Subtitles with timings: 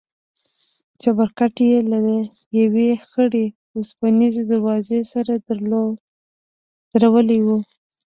[1.01, 1.97] چپرکټ يې له
[2.61, 3.45] يوې خړې
[3.77, 5.33] وسپنيزې دروازې سره
[6.93, 7.47] درولى و.